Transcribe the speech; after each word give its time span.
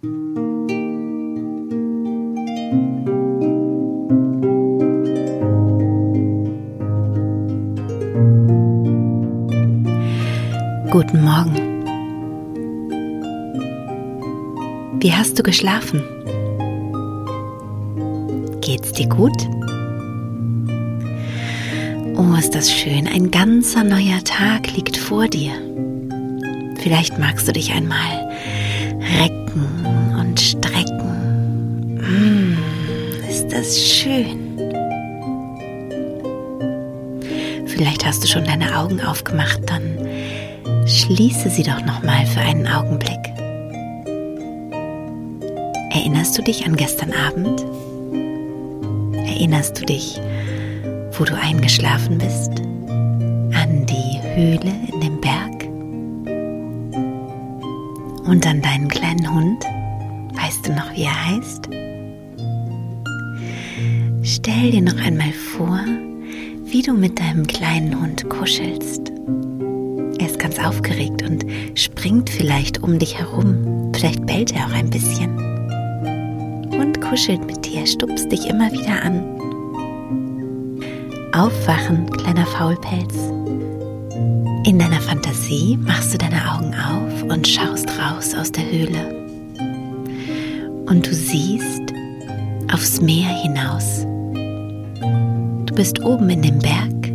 Guten 0.00 0.14
Morgen. 11.24 11.82
Wie 15.00 15.12
hast 15.12 15.36
du 15.36 15.42
geschlafen? 15.42 16.04
Geht's 18.60 18.92
dir 18.92 19.08
gut? 19.08 19.32
Oh, 22.16 22.36
ist 22.38 22.54
das 22.54 22.72
schön. 22.72 23.08
Ein 23.08 23.32
ganzer 23.32 23.82
neuer 23.82 24.22
Tag 24.22 24.72
liegt 24.76 24.96
vor 24.96 25.26
dir. 25.26 25.54
Vielleicht 26.78 27.18
magst 27.18 27.48
du 27.48 27.52
dich 27.52 27.72
einmal 27.72 28.28
recken 29.00 29.87
Das 33.58 33.76
schön. 33.76 34.56
Vielleicht 37.66 38.06
hast 38.06 38.22
du 38.22 38.28
schon 38.28 38.44
deine 38.44 38.78
Augen 38.78 39.00
aufgemacht, 39.00 39.62
dann 39.66 39.98
Schließe 40.86 41.50
sie 41.50 41.64
doch 41.64 41.84
noch 41.84 42.04
mal 42.04 42.24
für 42.24 42.38
einen 42.38 42.68
Augenblick. 42.68 43.18
Erinnerst 45.90 46.38
du 46.38 46.42
dich 46.42 46.64
an 46.66 46.76
gestern 46.76 47.12
Abend? 47.12 47.66
Erinnerst 49.26 49.80
du 49.80 49.86
dich, 49.86 50.20
wo 51.18 51.24
du 51.24 51.34
eingeschlafen 51.34 52.18
bist? 52.18 52.60
An 53.60 53.86
die 53.86 54.20
Höhle 54.36 54.72
in 54.92 55.00
dem 55.00 55.20
Berg? 55.20 55.64
Und 58.24 58.46
an 58.46 58.62
deinen 58.62 58.86
kleinen 58.86 59.34
Hund? 59.34 59.64
Weißt 60.40 60.64
du 60.64 60.72
noch, 60.74 60.92
wie 60.94 61.02
er 61.02 61.26
heißt? 61.26 61.77
Stell 64.50 64.70
dir 64.70 64.80
noch 64.80 64.96
einmal 64.96 65.32
vor, 65.32 65.78
wie 66.64 66.80
du 66.80 66.94
mit 66.94 67.20
deinem 67.20 67.46
kleinen 67.46 68.00
Hund 68.00 68.30
kuschelst. 68.30 69.12
Er 70.18 70.26
ist 70.26 70.38
ganz 70.38 70.58
aufgeregt 70.58 71.22
und 71.28 71.44
springt 71.74 72.30
vielleicht 72.30 72.82
um 72.82 72.98
dich 72.98 73.18
herum. 73.18 73.92
Vielleicht 73.94 74.24
bellt 74.24 74.54
er 74.54 74.64
auch 74.64 74.72
ein 74.72 74.88
bisschen. 74.88 75.36
Und 76.70 76.98
kuschelt 77.02 77.46
mit 77.46 77.66
dir, 77.66 77.86
stupst 77.86 78.32
dich 78.32 78.46
immer 78.46 78.72
wieder 78.72 79.02
an. 79.02 79.22
Aufwachen, 81.34 82.08
kleiner 82.10 82.46
Faulpelz. 82.46 83.16
In 84.64 84.78
deiner 84.78 85.02
Fantasie 85.02 85.76
machst 85.76 86.14
du 86.14 86.18
deine 86.18 86.54
Augen 86.54 86.74
auf 86.74 87.22
und 87.24 87.46
schaust 87.46 87.86
raus 88.00 88.34
aus 88.34 88.50
der 88.50 88.64
Höhle. 88.64 89.14
Und 90.86 91.06
du 91.06 91.12
siehst 91.12 91.92
aufs 92.72 93.02
Meer 93.02 93.28
hinaus. 93.42 94.07
Du 95.78 95.84
bist 95.84 96.04
oben 96.04 96.28
in 96.28 96.42
dem 96.42 96.58
Berg 96.58 97.12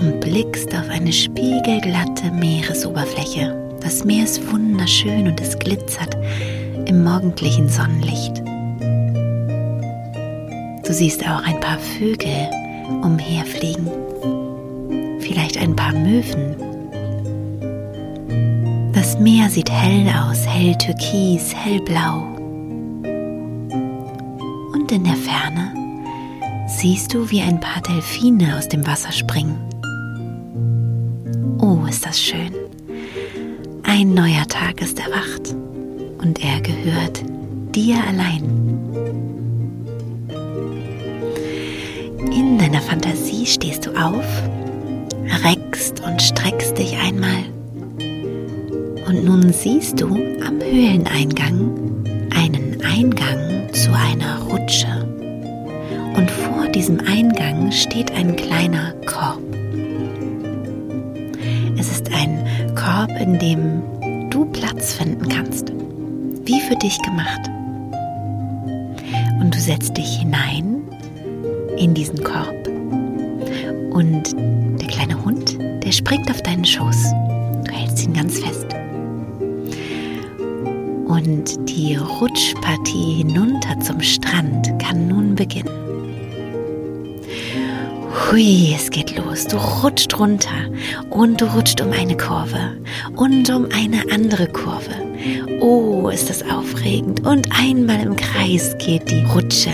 und 0.00 0.20
blickst 0.20 0.74
auf 0.74 0.88
eine 0.90 1.12
spiegelglatte 1.12 2.32
Meeresoberfläche. 2.32 3.76
Das 3.80 4.04
Meer 4.04 4.24
ist 4.24 4.44
wunderschön 4.50 5.28
und 5.28 5.40
es 5.40 5.56
glitzert 5.56 6.16
im 6.86 7.04
morgendlichen 7.04 7.68
Sonnenlicht. 7.68 8.38
Du 10.84 10.92
siehst 10.92 11.24
auch 11.28 11.44
ein 11.44 11.60
paar 11.60 11.78
Vögel 11.78 12.50
umherfliegen, 13.04 13.86
vielleicht 15.20 15.58
ein 15.58 15.76
paar 15.76 15.92
Möwen. 15.92 16.56
Das 18.94 19.16
Meer 19.20 19.48
sieht 19.48 19.70
hell 19.70 20.08
aus, 20.08 20.44
hell 20.44 20.74
türkis, 20.78 21.54
hellblau. 21.54 22.18
Und 24.72 24.90
in 24.90 25.04
der 25.04 25.14
Ferne 25.14 25.78
siehst 26.68 27.14
du, 27.14 27.30
wie 27.30 27.40
ein 27.40 27.60
paar 27.60 27.82
Delfine 27.82 28.56
aus 28.56 28.68
dem 28.68 28.86
Wasser 28.86 29.10
springen. 29.10 29.58
Oh, 31.60 31.84
ist 31.88 32.04
das 32.04 32.20
schön. 32.20 32.52
Ein 33.82 34.14
neuer 34.14 34.46
Tag 34.46 34.82
ist 34.82 35.00
erwacht 35.00 35.54
und 36.18 36.44
er 36.44 36.60
gehört 36.60 37.22
dir 37.74 37.96
allein. 38.06 38.44
In 42.32 42.58
deiner 42.58 42.82
Fantasie 42.82 43.46
stehst 43.46 43.86
du 43.86 43.90
auf, 43.92 44.26
reckst 45.44 46.02
und 46.04 46.20
streckst 46.20 46.76
dich 46.76 46.96
einmal. 46.98 47.44
Und 49.06 49.24
nun 49.24 49.52
siehst 49.52 50.00
du 50.00 50.08
am 50.46 50.60
Höhleneingang 50.60 52.04
einen 52.34 52.82
Eingang 52.84 53.72
zu 53.72 53.90
einer 53.94 54.42
Rutsche. 54.42 54.97
Diesem 56.88 57.06
Eingang 57.06 57.70
steht 57.70 58.10
ein 58.12 58.34
kleiner 58.34 58.94
Korb. 59.04 59.42
Es 61.76 61.90
ist 61.90 62.10
ein 62.14 62.42
Korb, 62.74 63.10
in 63.20 63.38
dem 63.38 63.82
du 64.30 64.46
Platz 64.46 64.94
finden 64.94 65.28
kannst, 65.28 65.70
wie 66.46 66.58
für 66.62 66.76
dich 66.76 66.96
gemacht. 67.02 67.42
Und 69.38 69.54
du 69.54 69.58
setzt 69.58 69.98
dich 69.98 70.20
hinein 70.20 70.80
in 71.76 71.92
diesen 71.92 72.24
Korb 72.24 72.56
und 73.90 74.34
der 74.80 74.88
kleine 74.88 75.22
Hund, 75.22 75.58
der 75.84 75.92
springt 75.92 76.30
auf 76.30 76.40
deinen 76.40 76.64
Schoß. 76.64 77.12
Du 77.66 77.70
hältst 77.70 78.02
ihn 78.02 78.14
ganz 78.14 78.38
fest. 78.38 78.66
Und 81.06 81.68
die 81.68 81.96
Rutschpartie 81.96 83.24
hinunter 83.24 83.78
zum 83.80 84.00
Strand 84.00 84.72
kann 84.82 85.06
nun 85.06 85.34
beginnen. 85.34 85.87
Hui, 88.26 88.74
es 88.74 88.90
geht 88.90 89.16
los. 89.16 89.46
Du 89.46 89.56
rutscht 89.56 90.18
runter 90.18 90.50
und 91.10 91.40
du 91.40 91.46
rutscht 91.46 91.80
um 91.80 91.92
eine 91.92 92.16
Kurve 92.16 92.76
und 93.16 93.48
um 93.48 93.66
eine 93.72 94.02
andere 94.12 94.48
Kurve. 94.48 94.90
Oh, 95.60 96.08
ist 96.08 96.28
das 96.28 96.42
aufregend. 96.42 97.24
Und 97.26 97.48
einmal 97.58 98.00
im 98.00 98.16
Kreis 98.16 98.76
geht 98.78 99.10
die 99.10 99.22
Rutsche. 99.22 99.70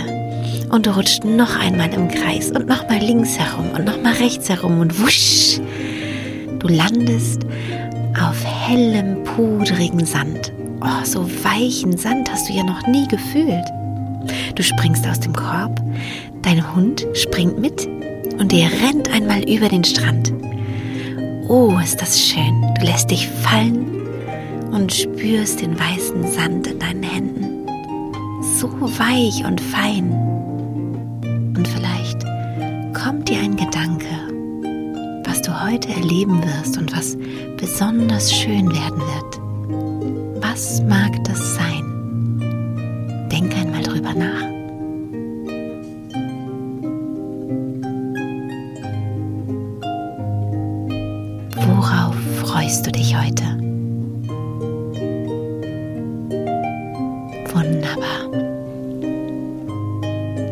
Und 0.70 0.86
du 0.86 0.94
rutscht 0.94 1.24
noch 1.24 1.58
einmal 1.58 1.92
im 1.94 2.08
Kreis 2.08 2.50
und 2.50 2.68
nochmal 2.68 2.98
links 2.98 3.38
herum 3.38 3.70
und 3.76 3.86
nochmal 3.86 4.14
rechts 4.14 4.48
herum 4.48 4.78
und 4.78 5.02
wusch. 5.02 5.60
Du 6.58 6.68
landest 6.68 7.42
auf 8.20 8.44
hellem, 8.44 9.24
pudrigen 9.24 10.04
Sand. 10.04 10.52
Oh, 10.80 11.04
so 11.04 11.28
weichen 11.42 11.96
Sand 11.96 12.30
hast 12.30 12.48
du 12.48 12.52
ja 12.52 12.62
noch 12.62 12.86
nie 12.86 13.08
gefühlt. 13.08 13.64
Du 14.54 14.62
springst 14.62 15.06
aus 15.06 15.20
dem 15.20 15.32
Korb, 15.32 15.80
dein 16.42 16.74
Hund 16.74 17.06
springt 17.14 17.58
mit 17.58 17.88
und 18.38 18.52
ihr 18.52 18.66
rennt 18.66 19.10
einmal 19.12 19.48
über 19.48 19.68
den 19.68 19.84
Strand. 19.84 20.32
Oh, 21.48 21.78
ist 21.82 22.00
das 22.00 22.20
schön. 22.20 22.62
Du 22.78 22.86
lässt 22.86 23.10
dich 23.10 23.28
fallen 23.28 23.86
und 24.72 24.92
spürst 24.92 25.60
den 25.60 25.78
weißen 25.78 26.26
Sand 26.26 26.66
in 26.66 26.78
deinen 26.78 27.02
Händen. 27.02 27.66
So 28.58 28.68
weich 28.98 29.44
und 29.44 29.60
fein. 29.60 30.10
Und 31.56 31.68
vielleicht 31.68 32.24
kommt 32.94 33.28
dir 33.28 33.38
ein 33.38 33.56
Gedanke, 33.56 34.06
was 35.24 35.42
du 35.42 35.62
heute 35.62 35.88
erleben 35.90 36.42
wirst 36.42 36.78
und 36.78 36.96
was 36.96 37.16
besonders 37.58 38.32
schön 38.32 38.72
werden 38.72 39.00
wird. 39.00 40.42
Was 40.42 40.82
mag 40.82 41.12
das 41.24 41.56
sein? 41.56 41.63
Freust 52.64 52.86
du 52.86 52.92
dich 52.92 53.14
heute? 53.14 53.44
Wunderbar. 57.52 58.30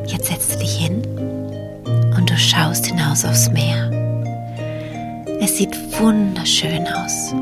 Jetzt 0.06 0.26
setzt 0.26 0.54
du 0.54 0.58
dich 0.58 0.76
hin 0.76 1.02
und 2.14 2.28
du 2.28 2.36
schaust 2.36 2.84
hinaus 2.84 3.24
aufs 3.24 3.50
Meer. 3.50 3.90
Es 5.40 5.56
sieht 5.56 5.74
wunderschön 5.98 6.86
aus. 6.86 7.34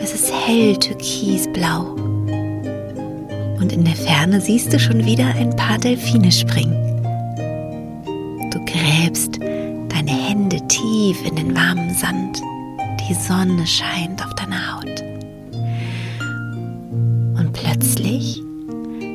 Es 0.00 0.14
ist 0.14 0.32
hell 0.46 0.76
türkisblau. 0.76 1.80
Und 3.60 3.72
in 3.72 3.84
der 3.84 3.96
Ferne 3.96 4.40
siehst 4.40 4.72
du 4.72 4.78
schon 4.78 5.04
wieder 5.04 5.26
ein 5.34 5.50
paar 5.56 5.78
Delfine 5.78 6.30
springen. 6.30 6.76
Du 8.52 8.64
gräbst 8.66 9.40
deine 9.40 10.12
Hände 10.12 10.60
tief 10.68 11.26
in 11.26 11.34
den 11.34 11.56
warmen 11.56 11.92
Sand 11.92 12.40
die 13.08 13.14
Sonne 13.14 13.66
scheint 13.66 14.24
auf 14.24 14.34
deine 14.34 14.74
Haut. 14.74 15.02
Und 17.38 17.52
plötzlich 17.52 18.42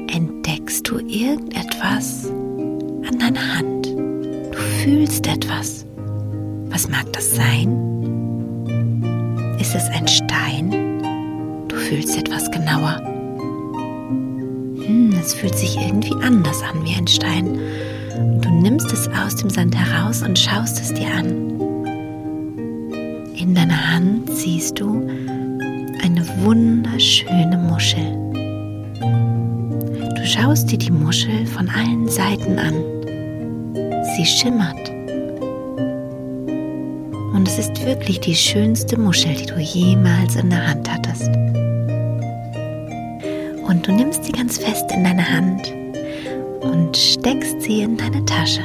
entdeckst 0.08 0.88
du 0.88 1.00
irgendetwas 1.00 2.30
an 2.30 3.20
deiner 3.20 3.58
Hand. 3.58 3.88
Du 3.88 4.58
fühlst 4.84 5.28
etwas. 5.28 5.86
Was 6.70 6.88
mag 6.88 7.12
das 7.12 7.36
sein? 7.36 7.78
Ist 9.60 9.76
es 9.76 9.90
ein 9.90 10.08
Stein? 10.08 10.72
Du 11.68 11.76
fühlst 11.76 12.18
etwas 12.18 12.50
genauer. 12.52 13.02
hm, 14.86 15.14
es 15.20 15.34
fühlt 15.34 15.58
sich 15.58 15.78
irgendwie 15.78 16.16
anders 16.24 16.64
an 16.64 16.86
wie 16.86 16.96
ein 16.96 17.08
Stein. 17.08 17.60
Du 18.42 18.50
nimmst 18.50 18.92
es 18.94 19.10
aus 19.10 19.36
dem 19.36 19.50
Sand 19.50 19.76
heraus 19.76 20.22
und 20.22 20.40
schaust 20.40 20.80
es 20.80 20.94
dir 20.94 21.14
an. 21.14 21.51
In 23.42 23.56
deiner 23.56 23.94
Hand 23.96 24.30
siehst 24.30 24.80
du 24.80 25.02
eine 26.04 26.24
wunderschöne 26.44 27.58
Muschel. 27.58 28.16
Du 30.16 30.28
schaust 30.28 30.72
dir 30.72 30.78
die 30.78 30.92
Muschel 30.92 31.48
von 31.48 31.68
allen 31.68 32.08
Seiten 32.08 32.60
an. 32.60 32.76
Sie 34.16 34.26
schimmert. 34.28 34.90
Und 37.34 37.48
es 37.48 37.58
ist 37.58 37.84
wirklich 37.84 38.20
die 38.20 38.36
schönste 38.36 38.96
Muschel, 39.00 39.34
die 39.34 39.48
du 39.48 39.60
jemals 39.60 40.36
in 40.36 40.52
der 40.52 40.68
Hand 40.68 40.88
hattest. 40.88 41.26
Und 43.68 43.88
du 43.88 43.92
nimmst 43.92 44.24
sie 44.24 44.34
ganz 44.34 44.60
fest 44.60 44.86
in 44.94 45.04
deine 45.04 45.28
Hand 45.28 45.74
und 46.62 46.96
steckst 46.96 47.60
sie 47.64 47.82
in 47.82 47.98
deine 47.98 48.24
Tasche. 48.24 48.62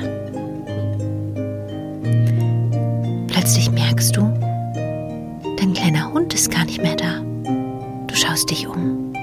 Plötzlich 3.29 3.71
merkst 3.71 4.15
du, 4.15 4.36
schaust 8.37 8.51
dich 8.51 8.69
um. 8.69 9.15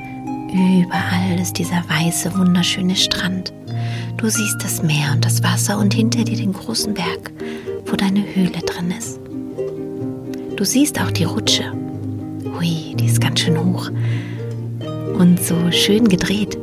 Überall 0.52 1.40
ist 1.40 1.60
dieser 1.60 1.84
weiße, 1.88 2.36
wunderschöne 2.36 2.96
Strand. 2.96 3.54
Du 4.18 4.28
siehst 4.28 4.58
das 4.64 4.82
Meer 4.82 5.12
und 5.14 5.24
das 5.24 5.44
Wasser 5.44 5.78
und 5.78 5.94
hinter 5.94 6.24
dir 6.24 6.36
den 6.36 6.52
großen 6.52 6.96
Berg, 6.96 7.32
wo 7.86 7.96
deine 7.96 8.24
Höhle 8.34 8.60
drin 8.66 8.92
ist. 8.98 9.20
Du 10.56 10.66
siehst 10.66 11.00
auch 11.00 11.12
die 11.12 11.26
Rutsche. 11.26 11.72
Hui, 12.58 12.96
die 12.96 13.06
ist 13.06 13.22
ganz 13.22 13.42
schön 13.42 13.64
hoch 13.64 13.92
und 15.20 15.40
so 15.44 15.72
schön 15.72 16.08
gedreht. 16.08 16.58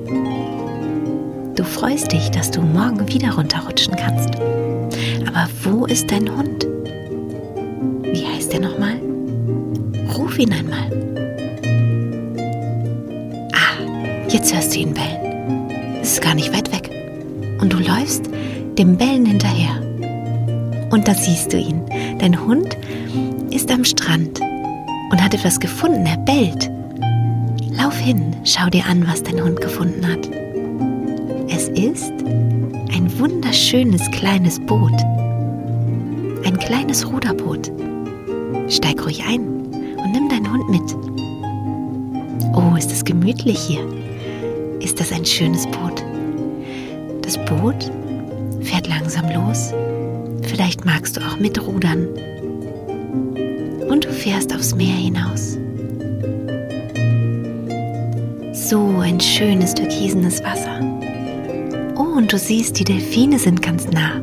Du 1.54 1.62
freust 1.62 2.10
dich, 2.10 2.32
dass 2.32 2.50
du 2.50 2.62
morgen 2.62 3.06
wieder 3.08 3.30
runterrutschen 3.30 3.94
kannst. 3.94 4.34
Aber 5.28 5.48
wo 5.62 5.86
ist 5.86 6.10
dein 6.10 6.28
Hund? 6.36 6.66
Wie 8.02 8.26
heißt 8.26 8.52
er 8.54 8.60
nochmal? 8.60 9.00
Ruf 10.16 10.36
ihn 10.36 10.52
einmal. 10.52 10.89
Jetzt 14.40 14.54
hörst 14.54 14.74
du 14.74 14.78
ihn 14.78 14.94
bellen. 14.94 15.70
Es 16.00 16.12
ist 16.12 16.22
gar 16.22 16.34
nicht 16.34 16.50
weit 16.54 16.72
weg. 16.72 16.90
Und 17.60 17.70
du 17.70 17.76
läufst 17.76 18.24
dem 18.78 18.96
Bellen 18.96 19.26
hinterher. 19.26 19.82
Und 20.90 21.06
da 21.06 21.12
siehst 21.12 21.52
du 21.52 21.58
ihn. 21.58 21.82
Dein 22.18 22.40
Hund 22.46 22.74
ist 23.50 23.70
am 23.70 23.84
Strand 23.84 24.40
und 24.40 25.22
hat 25.22 25.34
etwas 25.34 25.60
gefunden. 25.60 26.06
Er 26.06 26.16
bellt. 26.16 26.70
Lauf 27.70 27.98
hin, 27.98 28.34
schau 28.44 28.70
dir 28.70 28.86
an, 28.86 29.06
was 29.06 29.22
dein 29.22 29.42
Hund 29.42 29.60
gefunden 29.60 30.06
hat. 30.06 30.26
Es 31.50 31.68
ist 31.68 32.12
ein 32.94 33.10
wunderschönes 33.18 34.10
kleines 34.10 34.58
Boot. 34.58 34.98
Ein 36.46 36.58
kleines 36.58 37.06
Ruderboot. 37.06 37.70
Steig 38.68 39.04
ruhig 39.04 39.22
ein 39.22 39.42
und 39.42 40.12
nimm 40.12 40.30
deinen 40.30 40.50
Hund 40.50 40.66
mit. 40.70 40.96
Oh, 42.54 42.74
ist 42.76 42.90
es 42.90 43.04
gemütlich 43.04 43.58
hier. 43.58 43.86
Ist 44.80 44.98
das 44.98 45.12
ein 45.12 45.24
schönes 45.24 45.66
Boot? 45.66 46.02
Das 47.22 47.36
Boot 47.44 47.90
fährt 48.62 48.88
langsam 48.88 49.26
los. 49.30 49.72
Vielleicht 50.42 50.84
magst 50.84 51.16
du 51.16 51.20
auch 51.20 51.38
mitrudern. 51.38 52.08
Und 53.88 54.04
du 54.04 54.12
fährst 54.12 54.54
aufs 54.54 54.74
Meer 54.74 54.96
hinaus. 54.96 55.58
So 58.52 58.98
ein 58.98 59.20
schönes 59.20 59.74
türkisenes 59.74 60.42
Wasser. 60.42 60.80
Oh, 61.96 62.16
und 62.16 62.32
du 62.32 62.38
siehst, 62.38 62.78
die 62.78 62.84
Delfine 62.84 63.38
sind 63.38 63.60
ganz 63.60 63.86
nah. 63.88 64.22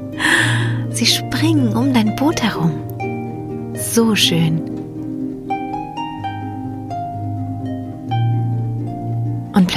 Sie 0.90 1.06
springen 1.06 1.76
um 1.76 1.94
dein 1.94 2.16
Boot 2.16 2.42
herum. 2.42 2.72
So 3.76 4.16
schön. 4.16 4.77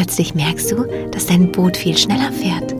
Plötzlich 0.00 0.35
merkst 0.35 0.73
du, 0.73 0.87
dass 1.11 1.26
dein 1.26 1.52
Boot 1.52 1.76
viel 1.76 1.94
schneller 1.94 2.32
fährt. 2.32 2.73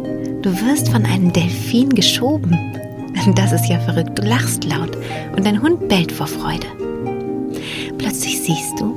Du 0.43 0.59
wirst 0.63 0.89
von 0.89 1.05
einem 1.05 1.31
Delfin 1.31 1.91
geschoben. 1.91 2.59
Das 3.35 3.53
ist 3.53 3.69
ja 3.69 3.79
verrückt. 3.81 4.19
Du 4.19 4.23
lachst 4.23 4.65
laut 4.65 4.97
und 5.37 5.45
dein 5.45 5.61
Hund 5.61 5.87
bellt 5.89 6.11
vor 6.11 6.27
Freude. 6.27 6.67
Plötzlich 7.99 8.41
siehst 8.41 8.81
du, 8.81 8.95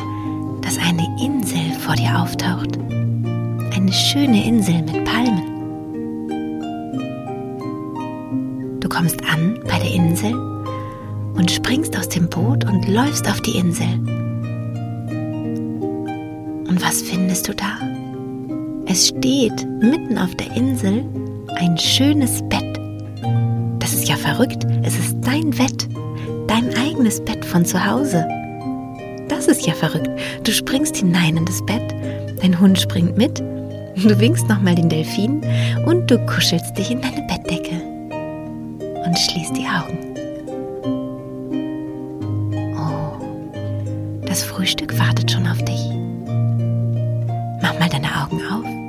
dass 0.61 0.77
eine 0.77 1.05
Insel 1.21 1.73
vor 1.81 1.95
dir 1.95 2.17
auftaucht. 2.17 2.79
Eine 3.75 3.91
schöne 3.91 4.47
Insel 4.47 4.81
mit 4.83 5.03
Palmen. 5.03 5.43
Du 8.79 8.87
kommst 8.87 9.19
an 9.25 9.59
bei 9.67 9.77
der 9.79 9.91
Insel 9.91 10.33
und 11.33 11.51
springst 11.51 11.97
aus 11.97 12.07
dem 12.07 12.29
Boot 12.29 12.63
und 12.63 12.87
läufst 12.87 13.29
auf 13.29 13.41
die 13.41 13.57
Insel. 13.57 13.99
Und 16.69 16.81
was 16.81 17.01
findest 17.01 17.49
du 17.49 17.55
da? 17.55 17.92
Es 18.93 19.07
steht 19.07 19.65
mitten 19.81 20.19
auf 20.19 20.35
der 20.35 20.55
Insel 20.55 21.03
ein 21.55 21.75
schönes 21.79 22.43
Bett. 22.43 22.79
Das 23.79 23.91
ist 23.91 24.07
ja 24.07 24.15
verrückt. 24.15 24.67
Es 24.83 24.95
ist 24.95 25.17
dein 25.21 25.49
Bett, 25.49 25.89
dein 26.47 26.69
eigenes 26.77 27.19
Bett 27.25 27.43
von 27.43 27.65
zu 27.65 27.83
Hause. 27.83 28.23
Das 29.29 29.47
ist 29.47 29.65
ja 29.65 29.73
verrückt. 29.73 30.11
Du 30.43 30.51
springst 30.51 30.97
hinein 30.97 31.37
in 31.37 31.45
das 31.45 31.65
Bett, 31.65 31.81
dein 32.39 32.59
Hund 32.59 32.79
springt 32.79 33.17
mit, 33.17 33.39
du 33.95 34.19
winkst 34.19 34.47
nochmal 34.47 34.75
den 34.75 34.89
Delfin 34.89 35.41
und 35.87 36.11
du 36.11 36.23
kuschelst 36.27 36.77
dich 36.77 36.91
in 36.91 37.01
deine 37.01 37.23
Bettdecke 37.23 37.81
und 39.07 39.17
schließt 39.17 39.57
die 39.57 39.65
Augen. 39.65 39.97
Oh, 42.77 44.21
das 44.23 44.43
Frühstück 44.43 44.95
wartet 44.99 45.31
schon 45.31 45.47
auf 45.47 45.57
dich. 45.63 45.81
Mach 47.59 47.79
mal 47.79 47.89
deine 47.89 48.21
Augen 48.21 48.39
auf. 48.51 48.82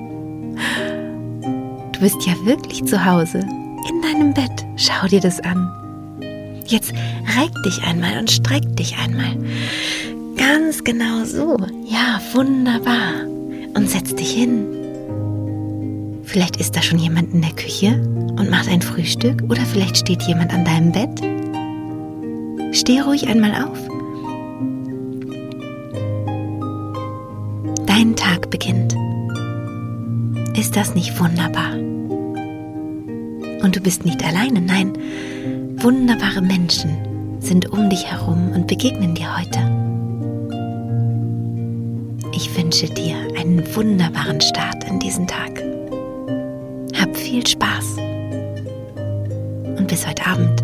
Du 1.95 2.01
bist 2.01 2.27
ja 2.27 2.35
wirklich 2.45 2.85
zu 2.85 3.05
Hause, 3.05 3.39
in 3.39 4.03
deinem 4.03 4.35
Bett. 4.35 4.67
Schau 4.77 5.07
dir 5.07 5.21
das 5.21 5.39
an. 5.41 5.71
Jetzt 6.67 6.93
reck 7.39 7.53
dich 7.65 7.83
einmal 7.85 8.19
und 8.19 8.29
streck 8.31 8.65
dich 8.77 8.97
einmal. 8.99 9.37
Ganz 10.37 10.83
genau 10.83 11.25
so. 11.25 11.57
Ja, 11.87 12.21
wunderbar. 12.33 13.27
Und 13.75 13.89
setz 13.89 14.13
dich 14.15 14.33
hin. 14.33 14.67
Vielleicht 16.25 16.57
ist 16.57 16.75
da 16.77 16.83
schon 16.83 16.99
jemand 16.99 17.33
in 17.33 17.43
der 17.43 17.53
Küche 17.53 17.93
und 17.93 18.51
macht 18.51 18.69
ein 18.69 18.83
Frühstück 18.83 19.43
oder 19.49 19.63
vielleicht 19.63 19.99
steht 19.99 20.23
jemand 20.23 20.53
an 20.53 20.65
deinem 20.65 20.91
Bett. 20.91 21.23
Steh 22.75 23.01
ruhig 23.03 23.29
einmal 23.29 23.55
auf. 23.55 23.79
Dein 27.87 28.17
Tag 28.17 28.51
beginnt. 28.51 28.97
Ist 30.57 30.77
das 30.77 30.95
nicht 30.95 31.19
wunderbar? 31.19 31.73
Und 33.63 33.75
du 33.75 33.81
bist 33.81 34.05
nicht 34.05 34.25
alleine, 34.25 34.61
nein, 34.61 34.93
wunderbare 35.77 36.41
Menschen 36.41 37.41
sind 37.41 37.71
um 37.71 37.91
dich 37.91 38.07
herum 38.07 38.53
und 38.55 38.67
begegnen 38.67 39.15
dir 39.15 39.37
heute. 39.37 39.59
Ich 42.35 42.57
wünsche 42.57 42.87
dir 42.87 43.17
einen 43.39 43.63
wunderbaren 43.75 44.41
Start 44.41 44.85
in 44.85 45.01
diesen 45.01 45.27
Tag. 45.27 45.63
Hab 47.01 47.17
viel 47.17 47.47
Spaß 47.47 47.97
und 49.77 49.87
bis 49.89 50.07
heute 50.07 50.27
Abend. 50.27 50.64